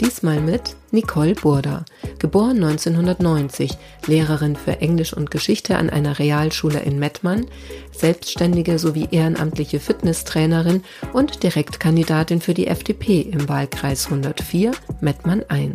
[0.00, 1.84] Diesmal mit Nicole Burda,
[2.18, 7.46] geboren 1990, Lehrerin für Englisch und Geschichte an einer Realschule in Mettmann,
[7.92, 15.74] selbstständige sowie ehrenamtliche Fitnesstrainerin und Direktkandidatin für die FDP im Wahlkreis 104 Mettmann I.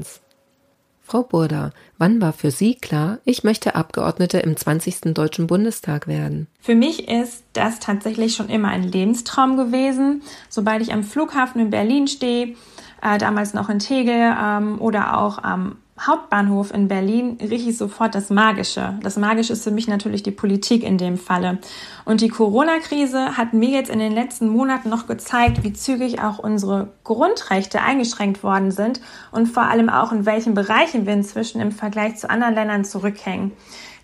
[1.02, 5.14] Frau Burda, wann war für Sie klar, ich möchte Abgeordnete im 20.
[5.16, 6.46] Deutschen Bundestag werden?
[6.60, 10.22] Für mich ist das tatsächlich schon immer ein Lebenstraum gewesen.
[10.50, 12.56] Sobald ich am Flughafen in Berlin stehe,
[13.02, 18.16] äh, damals noch in Tegel ähm, oder auch am Hauptbahnhof in Berlin rieche ich sofort
[18.16, 18.98] das Magische.
[19.04, 21.58] Das Magische ist für mich natürlich die Politik in dem Falle.
[22.06, 26.40] Und die Corona-Krise hat mir jetzt in den letzten Monaten noch gezeigt, wie zügig auch
[26.40, 31.74] unsere Grundrechte eingeschränkt worden sind und vor allem auch in welchen Bereichen wir inzwischen im
[31.74, 33.52] Vergleich zu anderen Ländern zurückhängen.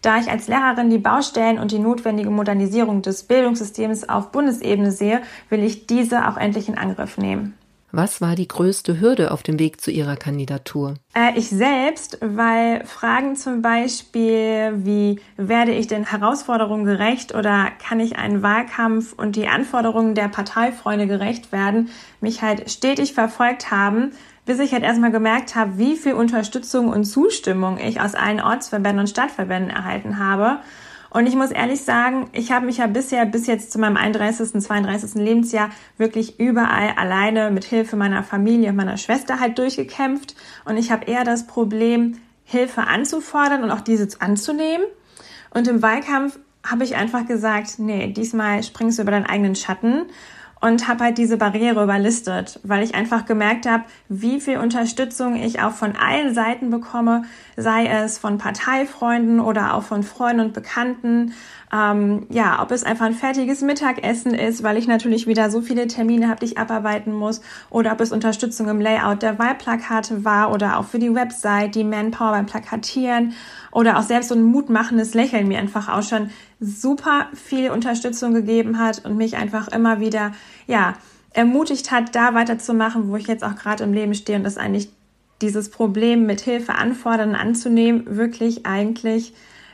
[0.02, 5.22] Da ich als Lehrerin die Baustellen und die notwendige Modernisierung des Bildungssystems auf Bundesebene sehe,
[5.50, 7.56] will ich diese auch endlich in Angriff nehmen.
[7.98, 10.96] Was war die größte Hürde auf dem Weg zu Ihrer Kandidatur?
[11.14, 18.02] Äh, ich selbst, weil Fragen zum Beispiel wie werde ich den Herausforderungen gerecht oder kann
[18.02, 21.88] ich einen Wahlkampf und die Anforderungen der Parteifreunde gerecht werden,
[22.20, 24.12] mich halt stetig verfolgt haben,
[24.46, 29.00] bis ich halt erstmal gemerkt habe, wie viel Unterstützung und Zustimmung ich aus allen Ortsverbänden
[29.00, 30.60] und Stadtverbänden erhalten habe.
[31.16, 34.62] Und ich muss ehrlich sagen, ich habe mich ja bisher bis jetzt zu meinem 31.,
[34.62, 35.14] 32.
[35.14, 40.36] Lebensjahr wirklich überall alleine mit Hilfe meiner Familie und meiner Schwester halt durchgekämpft.
[40.66, 44.86] Und ich habe eher das Problem, Hilfe anzufordern und auch diese anzunehmen.
[45.52, 50.02] Und im Wahlkampf habe ich einfach gesagt, nee, diesmal springst du über deinen eigenen Schatten
[50.66, 55.62] und habe halt diese Barriere überlistet, weil ich einfach gemerkt habe, wie viel Unterstützung ich
[55.62, 57.24] auch von allen Seiten bekomme,
[57.56, 61.34] sei es von Parteifreunden oder auch von Freunden und Bekannten.
[61.72, 65.86] Ähm, ja, ob es einfach ein fertiges Mittagessen ist, weil ich natürlich wieder so viele
[65.86, 70.52] Termine habe, die ich abarbeiten muss, oder ob es Unterstützung im Layout der Wahlplakate war
[70.52, 73.34] oder auch für die Website, die Manpower beim Plakatieren
[73.72, 76.30] oder auch selbst so ein mutmachendes Lächeln mir einfach auch schon
[76.60, 80.34] super viel Unterstützung gegeben hat und mich einfach immer wieder,
[80.68, 80.94] ja,
[81.34, 84.90] ermutigt hat, da weiterzumachen, wo ich jetzt auch gerade im Leben stehe und das eigentlich
[85.42, 89.34] dieses Problem mit Hilfe anfordern anzunehmen wirklich eigentlich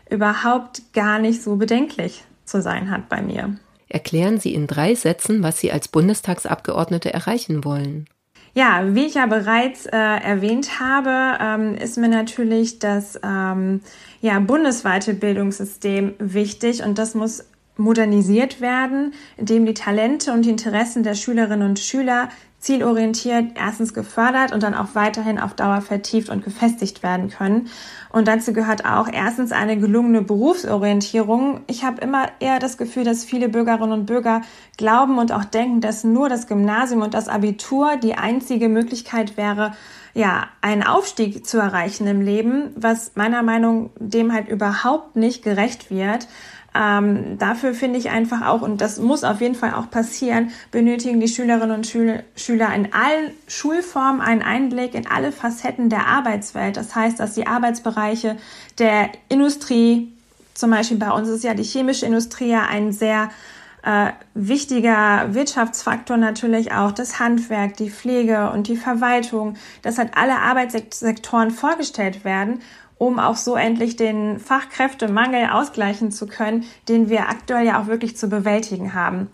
[0.09, 3.55] überhaupt gar nicht so bedenklich zu sein hat bei mir.
[3.87, 8.07] Erklären Sie in drei Sätzen, was Sie als Bundestagsabgeordnete erreichen wollen.
[8.53, 13.81] Ja, wie ich ja bereits äh, erwähnt habe, ähm, ist mir natürlich das ähm,
[14.19, 17.45] ja, bundesweite Bildungssystem wichtig und das muss
[17.81, 22.29] modernisiert werden, indem die Talente und die Interessen der Schülerinnen und Schüler
[22.61, 27.69] zielorientiert erstens gefördert und dann auch weiterhin auf Dauer vertieft und gefestigt werden können.
[28.11, 31.61] Und dazu gehört auch erstens eine gelungene Berufsorientierung.
[31.65, 34.41] Ich habe immer eher das Gefühl, dass viele Bürgerinnen und Bürger
[34.77, 39.71] glauben und auch denken, dass nur das Gymnasium und das Abitur die einzige Möglichkeit wäre,
[40.13, 45.89] ja, einen Aufstieg zu erreichen im Leben, was meiner Meinung dem halt überhaupt nicht gerecht
[45.89, 46.27] wird.
[46.73, 51.19] Ähm, dafür finde ich einfach auch, und das muss auf jeden Fall auch passieren, benötigen
[51.19, 56.77] die Schülerinnen und Schül Schüler in allen Schulformen einen Einblick in alle Facetten der Arbeitswelt.
[56.77, 58.37] Das heißt, dass die Arbeitsbereiche
[58.79, 60.13] der Industrie,
[60.53, 63.29] zum Beispiel bei uns ist ja die chemische Industrie ja ein sehr
[63.83, 70.37] äh, wichtiger Wirtschaftsfaktor natürlich auch das Handwerk, die Pflege und die Verwaltung, dass halt alle
[70.37, 72.61] Arbeitssektoren vorgestellt werden
[73.01, 78.15] um auch so endlich den Fachkräftemangel ausgleichen zu können, den wir aktuell ja auch wirklich
[78.15, 79.27] zu bewältigen haben.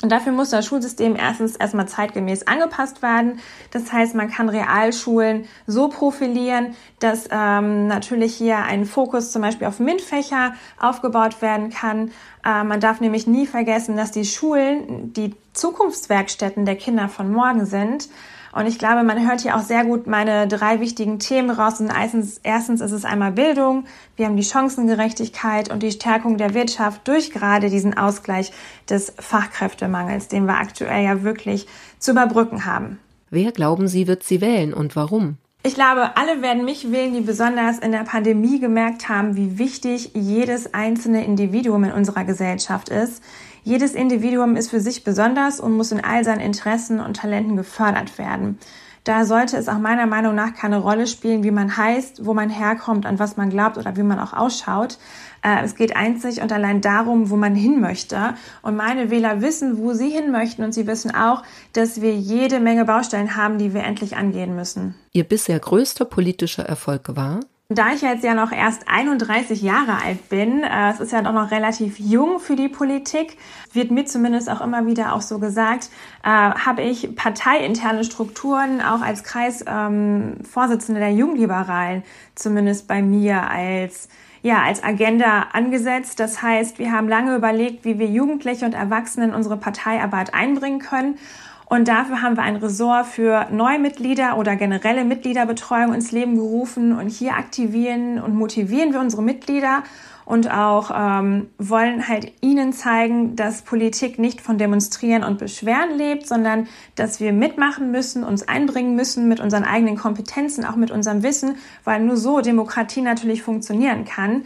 [0.00, 3.40] Und dafür muss das Schulsystem erstens erstmal zeitgemäß angepasst werden.
[3.72, 9.66] Das heißt, man kann Realschulen so profilieren, dass ähm, natürlich hier ein Fokus zum Beispiel
[9.66, 12.12] auf MINT-Fächer aufgebaut werden kann.
[12.44, 17.64] Äh, man darf nämlich nie vergessen, dass die Schulen die Zukunftswerkstätten der Kinder von morgen
[17.64, 18.08] sind.
[18.52, 21.80] Und ich glaube, man hört hier auch sehr gut meine drei wichtigen Themen raus.
[21.80, 23.84] Und erstens, erstens ist es einmal Bildung.
[24.14, 28.52] Wir haben die Chancengerechtigkeit und die Stärkung der Wirtschaft durch gerade diesen Ausgleich
[28.88, 31.66] des Fachkräftemangels, den wir aktuell ja wirklich
[31.98, 33.00] zu überbrücken haben.
[33.30, 35.38] Wer glauben Sie, wird sie wählen und warum?
[35.66, 40.10] Ich glaube, alle werden mich wählen, die besonders in der Pandemie gemerkt haben, wie wichtig
[40.12, 43.22] jedes einzelne Individuum in unserer Gesellschaft ist.
[43.64, 48.18] Jedes Individuum ist für sich besonders und muss in all seinen Interessen und Talenten gefördert
[48.18, 48.58] werden.
[49.04, 52.48] Da sollte es auch meiner Meinung nach keine Rolle spielen, wie man heißt, wo man
[52.48, 54.98] herkommt, an was man glaubt oder wie man auch ausschaut.
[55.42, 58.34] Äh, es geht einzig und allein darum, wo man hin möchte.
[58.62, 60.62] Und meine Wähler wissen, wo sie hin möchten.
[60.62, 61.42] Und sie wissen auch,
[61.74, 64.94] dass wir jede Menge Baustellen haben, die wir endlich angehen müssen.
[65.12, 67.40] Ihr bisher größter politischer Erfolg war?
[67.70, 71.32] Da ich jetzt ja noch erst 31 Jahre alt bin, äh, es ist ja doch
[71.32, 73.38] noch relativ jung für die Politik,
[73.72, 75.88] wird mir zumindest auch immer wieder auch so gesagt,
[76.22, 82.02] äh, habe ich parteiinterne Strukturen auch als Kreisvorsitzende ähm, der Jungliberalen
[82.34, 84.10] zumindest bei mir als
[84.42, 86.20] ja, als Agenda angesetzt.
[86.20, 90.80] Das heißt, wir haben lange überlegt, wie wir Jugendliche und Erwachsene in unsere Parteiarbeit einbringen
[90.80, 91.18] können.
[91.66, 96.92] Und dafür haben wir ein Ressort für Neumitglieder oder generelle Mitgliederbetreuung ins Leben gerufen.
[96.96, 99.82] Und hier aktivieren und motivieren wir unsere Mitglieder
[100.24, 106.26] und auch ähm, wollen halt ihnen zeigen, dass Politik nicht von Demonstrieren und Beschweren lebt,
[106.26, 111.22] sondern dass wir mitmachen müssen, uns einbringen müssen mit unseren eigenen Kompetenzen, auch mit unserem
[111.22, 114.44] Wissen, weil nur so Demokratie natürlich funktionieren kann.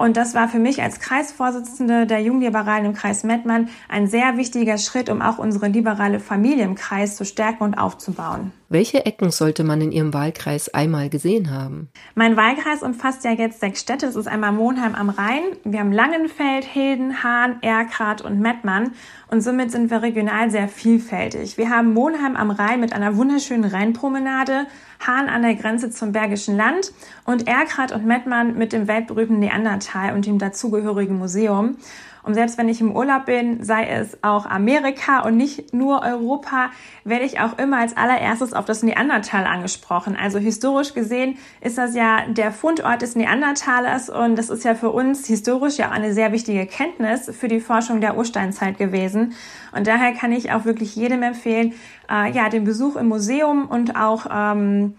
[0.00, 4.78] Und das war für mich als Kreisvorsitzende der Jungliberalen im Kreis Mettmann ein sehr wichtiger
[4.78, 8.50] Schritt, um auch unsere liberale Familie im Kreis zu stärken und aufzubauen.
[8.72, 11.88] Welche Ecken sollte man in Ihrem Wahlkreis einmal gesehen haben?
[12.14, 14.06] Mein Wahlkreis umfasst ja jetzt sechs Städte.
[14.06, 15.42] Es ist einmal Monheim am Rhein.
[15.64, 18.92] Wir haben Langenfeld, Hilden, Hahn, Erkrath und Mettmann.
[19.26, 21.58] Und somit sind wir regional sehr vielfältig.
[21.58, 24.68] Wir haben Monheim am Rhein mit einer wunderschönen Rheinpromenade,
[25.04, 26.92] Hahn an der Grenze zum Bergischen Land
[27.24, 31.76] und Erkrath und Mettmann mit dem weltberühmten Neandertal und dem dazugehörigen Museum.
[32.22, 36.70] Und selbst wenn ich im Urlaub bin, sei es auch Amerika und nicht nur Europa,
[37.04, 40.16] werde ich auch immer als allererstes auf das Neandertal angesprochen.
[40.20, 44.90] Also historisch gesehen ist das ja der Fundort des Neandertalers und das ist ja für
[44.90, 49.32] uns historisch ja auch eine sehr wichtige Kenntnis für die Forschung der Ursteinzeit gewesen.
[49.74, 51.72] Und daher kann ich auch wirklich jedem empfehlen,
[52.10, 54.94] äh, ja, den Besuch im Museum und auch ähm,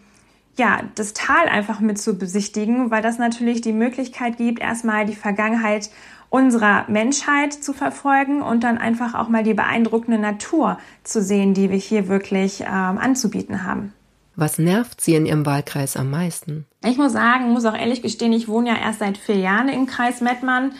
[0.57, 5.15] ja, das Tal einfach mit zu besichtigen, weil das natürlich die Möglichkeit gibt, erstmal die
[5.15, 5.91] Vergangenheit
[6.31, 11.69] unserer Menschheit zu verfolgen und dann einfach auch mal die beeindruckende Natur zu sehen, die
[11.69, 13.93] wir hier wirklich ähm, anzubieten haben.
[14.37, 16.65] Was nervt Sie in Ihrem Wahlkreis am meisten?
[16.85, 19.87] Ich muss sagen, muss auch ehrlich gestehen, ich wohne ja erst seit vier Jahren im
[19.87, 20.71] Kreis Mettmann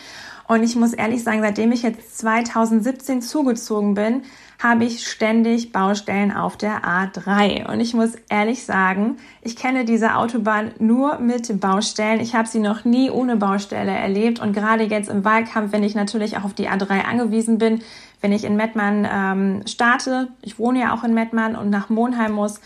[0.52, 4.22] und ich muss ehrlich sagen, seitdem ich jetzt 2017 zugezogen bin,
[4.62, 7.66] habe ich ständig Baustellen auf der A3.
[7.70, 12.20] Und ich muss ehrlich sagen, ich kenne diese Autobahn nur mit Baustellen.
[12.20, 14.40] Ich habe sie noch nie ohne Baustelle erlebt.
[14.40, 17.80] Und gerade jetzt im Wahlkampf, wenn ich natürlich auch auf die A3 angewiesen bin,
[18.20, 22.32] wenn ich in Mettmann ähm, starte, ich wohne ja auch in Mettmann und nach Monheim
[22.32, 22.60] muss,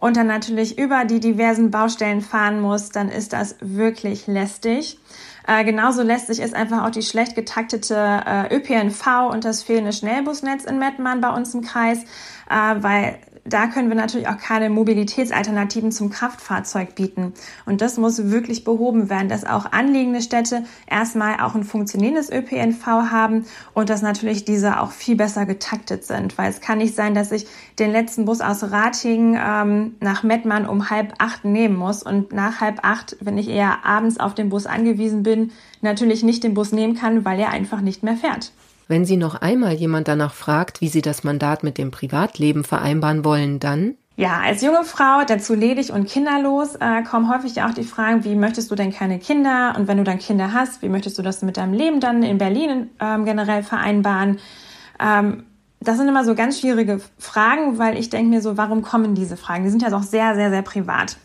[0.00, 4.98] und dann natürlich über die diversen Baustellen fahren muss, dann ist das wirklich lästig.
[5.50, 10.64] Äh, genauso lästig ist einfach auch die schlecht getaktete äh, ÖPNV und das fehlende Schnellbusnetz
[10.64, 12.04] in Mettmann bei uns im Kreis,
[12.48, 13.18] äh, weil
[13.52, 17.32] da können wir natürlich auch keine Mobilitätsalternativen zum Kraftfahrzeug bieten.
[17.66, 22.86] Und das muss wirklich behoben werden, dass auch anliegende Städte erstmal auch ein funktionierendes ÖPNV
[22.86, 23.44] haben
[23.74, 26.38] und dass natürlich diese auch viel besser getaktet sind.
[26.38, 27.46] Weil es kann nicht sein, dass ich
[27.78, 32.60] den letzten Bus aus Ratingen ähm, nach Mettmann um halb acht nehmen muss und nach
[32.60, 36.72] halb acht, wenn ich eher abends auf den Bus angewiesen bin, natürlich nicht den Bus
[36.72, 38.52] nehmen kann, weil er einfach nicht mehr fährt.
[38.90, 43.24] Wenn Sie noch einmal jemand danach fragt, wie Sie das Mandat mit dem Privatleben vereinbaren
[43.24, 47.84] wollen, dann ja, als junge Frau, dazu ledig und kinderlos, äh, kommen häufig auch die
[47.84, 49.74] Fragen, wie möchtest du denn keine Kinder?
[49.78, 52.36] Und wenn du dann Kinder hast, wie möchtest du das mit deinem Leben dann in
[52.38, 54.40] Berlin ähm, generell vereinbaren?
[54.98, 55.44] Ähm,
[55.78, 59.36] das sind immer so ganz schwierige Fragen, weil ich denke mir so, warum kommen diese
[59.36, 59.62] Fragen?
[59.62, 61.16] Die sind ja doch sehr, sehr, sehr privat.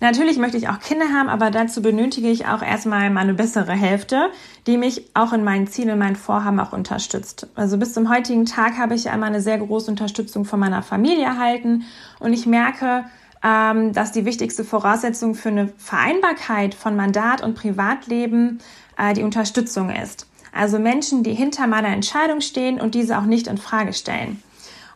[0.00, 4.30] Natürlich möchte ich auch Kinder haben, aber dazu benötige ich auch erstmal meine bessere Hälfte,
[4.66, 7.48] die mich auch in meinen Zielen, in meinen Vorhaben auch unterstützt.
[7.56, 10.82] Also bis zum heutigen Tag habe ich ja immer eine sehr große Unterstützung von meiner
[10.82, 11.84] Familie erhalten
[12.20, 13.06] und ich merke,
[13.42, 18.60] ähm, dass die wichtigste Voraussetzung für eine Vereinbarkeit von Mandat und Privatleben
[18.96, 20.26] äh, die Unterstützung ist.
[20.52, 24.42] Also Menschen, die hinter meiner Entscheidung stehen und diese auch nicht in Frage stellen.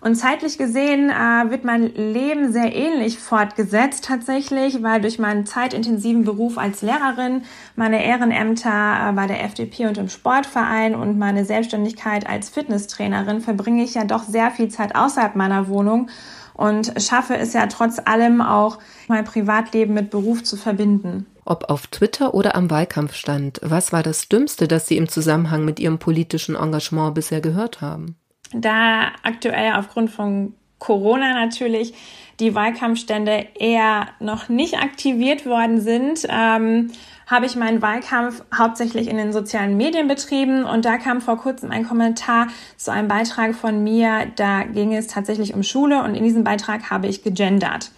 [0.03, 6.25] Und zeitlich gesehen äh, wird mein Leben sehr ähnlich fortgesetzt tatsächlich, weil durch meinen zeitintensiven
[6.25, 7.43] Beruf als Lehrerin,
[7.77, 13.85] meine Ehrenämter äh, bei der FDP und im Sportverein und meine Selbstständigkeit als Fitnesstrainerin verbringe
[13.85, 16.11] ich ja doch sehr viel Zeit außerhalb meiner Wohnung
[16.55, 21.27] und schaffe es ja trotz allem auch, mein Privatleben mit Beruf zu verbinden.
[21.45, 25.79] Ob auf Twitter oder am Wahlkampfstand, was war das Dümmste, das Sie im Zusammenhang mit
[25.79, 28.17] Ihrem politischen Engagement bisher gehört haben?
[28.53, 31.95] Da aktuell aufgrund von Corona natürlich
[32.41, 36.91] die Wahlkampfstände eher noch nicht aktiviert worden sind, ähm,
[37.27, 41.71] habe ich meinen Wahlkampf hauptsächlich in den sozialen Medien betrieben und da kam vor kurzem
[41.71, 46.25] ein Kommentar zu einem Beitrag von mir, da ging es tatsächlich um Schule und in
[46.25, 47.91] diesem Beitrag habe ich gegendert.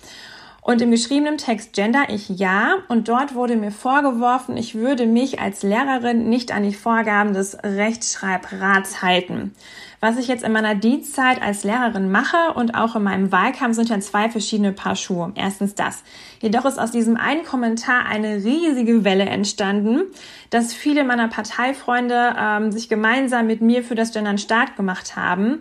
[0.65, 5.39] Und im geschriebenen Text gender ich ja und dort wurde mir vorgeworfen, ich würde mich
[5.39, 9.55] als Lehrerin nicht an die Vorgaben des Rechtschreibrats halten.
[10.01, 13.91] Was ich jetzt in meiner Dienstzeit als Lehrerin mache und auch in meinem Wahlkampf sind
[13.91, 15.33] ja zwei verschiedene Paar Schuhe.
[15.35, 16.03] Erstens das.
[16.41, 20.05] Jedoch ist aus diesem einen Kommentar eine riesige Welle entstanden,
[20.49, 25.61] dass viele meiner Parteifreunde ähm, sich gemeinsam mit mir für das Gendern stark gemacht haben.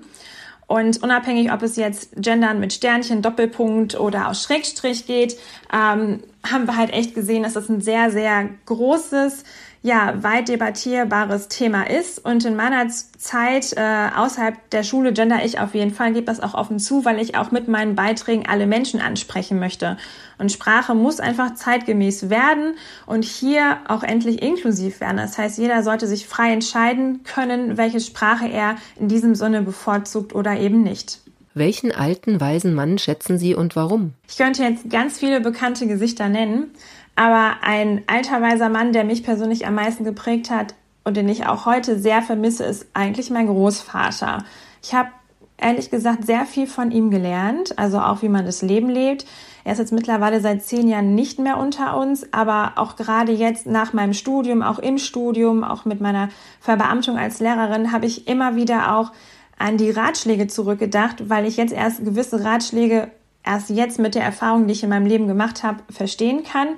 [0.67, 5.37] Und unabhängig, ob es jetzt Gendern mit Sternchen, Doppelpunkt oder aus Schrägstrich geht,
[5.71, 9.43] ähm, haben wir halt echt gesehen, dass das ein sehr, sehr großes,
[9.83, 12.23] ja, weit debattierbares Thema ist.
[12.23, 16.39] Und in meiner Zeit äh, außerhalb der Schule gender ich auf jeden Fall, gebe das
[16.39, 19.97] auch offen zu, weil ich auch mit meinen Beiträgen alle Menschen ansprechen möchte.
[20.37, 22.75] Und Sprache muss einfach zeitgemäß werden
[23.05, 25.17] und hier auch endlich inklusiv werden.
[25.17, 30.33] Das heißt, jeder sollte sich frei entscheiden können, welche Sprache er in diesem Sinne bevorzugt
[30.33, 31.19] oder eben nicht.
[31.55, 34.13] Welchen alten, weisen Mann schätzen Sie und warum?
[34.27, 36.71] Ich könnte jetzt ganz viele bekannte Gesichter nennen.
[37.15, 41.45] Aber ein alter weiser Mann, der mich persönlich am meisten geprägt hat und den ich
[41.45, 44.43] auch heute sehr vermisse, ist eigentlich mein Großvater.
[44.81, 45.09] Ich habe
[45.57, 49.25] ehrlich gesagt sehr viel von ihm gelernt, also auch wie man das Leben lebt.
[49.63, 53.65] Er ist jetzt mittlerweile seit zehn Jahren nicht mehr unter uns, aber auch gerade jetzt
[53.65, 56.29] nach meinem Studium, auch im Studium, auch mit meiner
[56.59, 59.11] Verbeamtung als Lehrerin, habe ich immer wieder auch
[59.57, 63.11] an die Ratschläge zurückgedacht, weil ich jetzt erst gewisse Ratschläge
[63.45, 66.69] erst jetzt mit der Erfahrung, die ich in meinem Leben gemacht habe, verstehen kann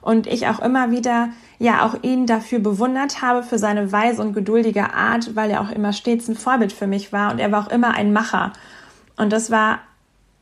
[0.00, 4.34] und ich auch immer wieder ja auch ihn dafür bewundert habe für seine weise und
[4.34, 7.66] geduldige Art, weil er auch immer stets ein Vorbild für mich war und er war
[7.66, 8.52] auch immer ein Macher.
[9.16, 9.80] Und das war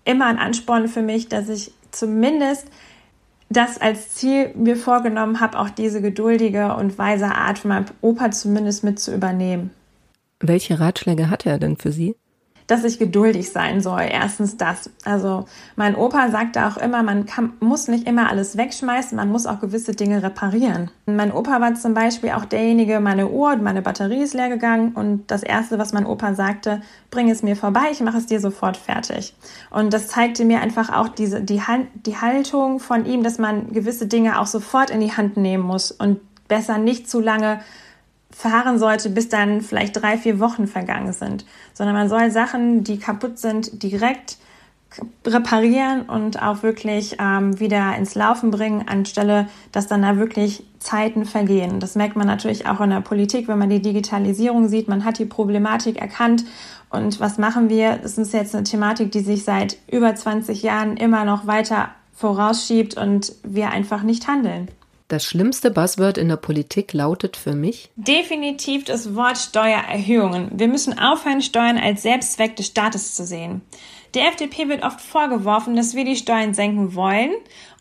[0.04, 2.66] immer ein Ansporn für mich, dass ich zumindest
[3.50, 8.30] das als Ziel mir vorgenommen habe, auch diese geduldige und weise Art von meinem Opa
[8.30, 9.70] zumindest mit zu übernehmen.
[10.40, 12.16] Welche Ratschläge hat er denn für Sie?
[12.66, 14.02] Dass ich geduldig sein soll.
[14.11, 14.90] Erstens das.
[15.04, 19.47] Also mein Opa sagte auch immer, man kann, muss nicht immer alles wegschmeißen, man muss
[19.47, 20.90] auch gewisse Dinge reparieren.
[21.07, 25.31] Mein Opa war zum Beispiel auch derjenige, meine Uhr, meine Batterie ist leer gegangen und
[25.31, 28.76] das Erste, was mein Opa sagte, bring es mir vorbei, ich mache es dir sofort
[28.76, 29.35] fertig.
[29.71, 31.62] Und das zeigte mir einfach auch diese, die,
[31.95, 35.90] die Haltung von ihm, dass man gewisse Dinge auch sofort in die Hand nehmen muss
[35.90, 37.61] und besser nicht zu lange
[38.34, 42.98] fahren sollte, bis dann vielleicht drei, vier Wochen vergangen sind, sondern man soll Sachen, die
[42.98, 44.38] kaputt sind, direkt
[45.26, 51.24] reparieren und auch wirklich ähm, wieder ins Laufen bringen, anstelle, dass dann da wirklich Zeiten
[51.24, 51.80] vergehen.
[51.80, 54.88] Das merkt man natürlich auch in der Politik, wenn man die Digitalisierung sieht.
[54.88, 56.44] Man hat die Problematik erkannt.
[56.90, 57.96] Und was machen wir?
[57.96, 62.96] Das ist jetzt eine Thematik, die sich seit über 20 Jahren immer noch weiter vorausschiebt
[62.96, 64.68] und wir einfach nicht handeln.
[65.12, 70.49] Das schlimmste Buzzword in der Politik lautet für mich definitiv das Wort Steuererhöhungen.
[70.54, 73.61] Wir müssen aufhören, Steuern als Selbstzweck des Staates zu sehen.
[74.14, 77.28] Der FDP wird oft vorgeworfen, dass wir die Steuern senken wollen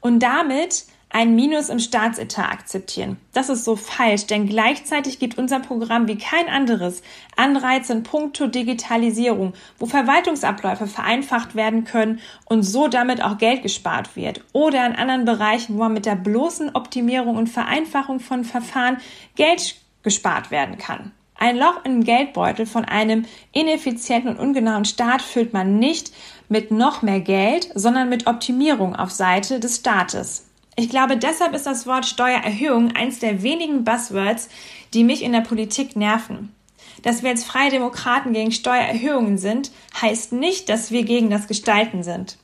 [0.02, 3.18] und damit ein Minus im Staatsetat akzeptieren.
[3.34, 7.01] Das ist so falsch, denn gleichzeitig gibt unser Programm wie kein anderes
[7.36, 14.15] Anreize in puncto Digitalisierung, wo Verwaltungsabläufe vereinfacht werden können und so damit auch Geld gespart
[14.15, 14.41] wird.
[14.53, 18.98] Oder in anderen Bereichen, wo man mit der bloßen Optimierung und Vereinfachung von Verfahren
[19.36, 21.12] Geld gespart werden kann.
[21.36, 26.12] Ein Loch im Geldbeutel von einem ineffizienten und ungenauen Staat füllt man nicht
[26.50, 30.50] mit noch mehr Geld, sondern mit Optimierung auf Seite des Staates.
[30.75, 34.50] Ich glaube, deshalb ist das Wort Steuererhöhung eins der wenigen Buzzwords,
[34.94, 36.56] die mich in der Politik nerven.
[37.04, 42.04] Dass wir als Freie Demokraten gegen Steuererhöhungen sind, heißt nicht, dass wir gegen das Gestalten
[42.04, 42.38] sind.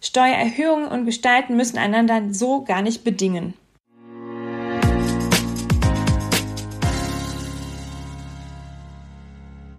[0.00, 3.54] Steuererhöhungen und Gestalten müssen einander so gar nicht bedingen.